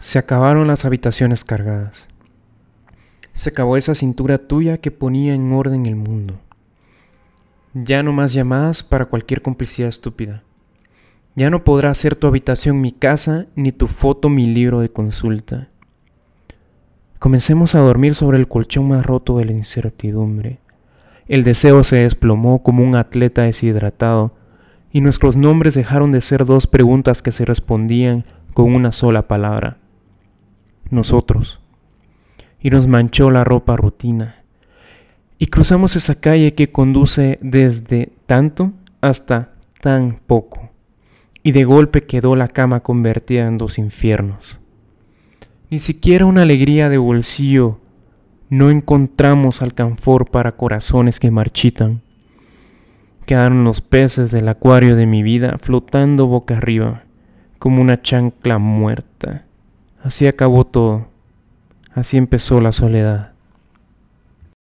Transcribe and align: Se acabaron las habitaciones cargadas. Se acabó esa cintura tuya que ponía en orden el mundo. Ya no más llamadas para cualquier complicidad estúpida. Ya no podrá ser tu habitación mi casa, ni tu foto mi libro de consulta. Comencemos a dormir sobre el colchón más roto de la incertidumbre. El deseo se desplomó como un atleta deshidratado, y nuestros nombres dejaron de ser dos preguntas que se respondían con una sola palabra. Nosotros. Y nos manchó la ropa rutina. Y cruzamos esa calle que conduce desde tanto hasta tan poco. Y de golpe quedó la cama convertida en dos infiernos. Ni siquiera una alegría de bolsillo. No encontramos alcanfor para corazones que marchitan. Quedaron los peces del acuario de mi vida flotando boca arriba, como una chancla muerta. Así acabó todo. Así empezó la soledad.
Se 0.00 0.18
acabaron 0.18 0.66
las 0.66 0.86
habitaciones 0.86 1.44
cargadas. 1.44 2.08
Se 3.32 3.50
acabó 3.50 3.76
esa 3.76 3.94
cintura 3.94 4.38
tuya 4.38 4.78
que 4.78 4.90
ponía 4.90 5.34
en 5.34 5.52
orden 5.52 5.84
el 5.84 5.94
mundo. 5.94 6.40
Ya 7.74 8.02
no 8.02 8.10
más 8.10 8.32
llamadas 8.32 8.82
para 8.82 9.04
cualquier 9.04 9.42
complicidad 9.42 9.90
estúpida. 9.90 10.42
Ya 11.36 11.50
no 11.50 11.64
podrá 11.64 11.92
ser 11.92 12.16
tu 12.16 12.26
habitación 12.26 12.80
mi 12.80 12.92
casa, 12.92 13.44
ni 13.56 13.72
tu 13.72 13.86
foto 13.86 14.30
mi 14.30 14.46
libro 14.46 14.80
de 14.80 14.90
consulta. 14.90 15.68
Comencemos 17.18 17.74
a 17.74 17.80
dormir 17.80 18.14
sobre 18.14 18.38
el 18.38 18.48
colchón 18.48 18.88
más 18.88 19.04
roto 19.04 19.36
de 19.36 19.44
la 19.44 19.52
incertidumbre. 19.52 20.60
El 21.28 21.44
deseo 21.44 21.84
se 21.84 21.96
desplomó 21.96 22.62
como 22.62 22.82
un 22.82 22.96
atleta 22.96 23.42
deshidratado, 23.42 24.34
y 24.92 25.02
nuestros 25.02 25.36
nombres 25.36 25.74
dejaron 25.74 26.10
de 26.10 26.22
ser 26.22 26.46
dos 26.46 26.66
preguntas 26.66 27.20
que 27.20 27.32
se 27.32 27.44
respondían 27.44 28.24
con 28.54 28.74
una 28.74 28.92
sola 28.92 29.28
palabra. 29.28 29.76
Nosotros. 30.90 31.60
Y 32.60 32.70
nos 32.70 32.86
manchó 32.86 33.30
la 33.30 33.44
ropa 33.44 33.76
rutina. 33.76 34.44
Y 35.38 35.46
cruzamos 35.46 35.96
esa 35.96 36.20
calle 36.20 36.54
que 36.54 36.70
conduce 36.70 37.38
desde 37.40 38.12
tanto 38.26 38.72
hasta 39.00 39.54
tan 39.80 40.20
poco. 40.26 40.70
Y 41.42 41.52
de 41.52 41.64
golpe 41.64 42.04
quedó 42.04 42.36
la 42.36 42.48
cama 42.48 42.80
convertida 42.80 43.46
en 43.46 43.56
dos 43.56 43.78
infiernos. 43.78 44.60
Ni 45.70 45.78
siquiera 45.78 46.26
una 46.26 46.42
alegría 46.42 46.88
de 46.88 46.98
bolsillo. 46.98 47.78
No 48.50 48.68
encontramos 48.68 49.62
alcanfor 49.62 50.30
para 50.30 50.56
corazones 50.56 51.20
que 51.20 51.30
marchitan. 51.30 52.02
Quedaron 53.24 53.62
los 53.62 53.80
peces 53.80 54.32
del 54.32 54.48
acuario 54.48 54.96
de 54.96 55.06
mi 55.06 55.22
vida 55.22 55.56
flotando 55.58 56.26
boca 56.26 56.56
arriba, 56.56 57.04
como 57.60 57.80
una 57.80 58.02
chancla 58.02 58.58
muerta. 58.58 59.44
Así 60.02 60.26
acabó 60.26 60.64
todo. 60.64 61.08
Así 61.94 62.16
empezó 62.16 62.60
la 62.60 62.72
soledad. 62.72 63.32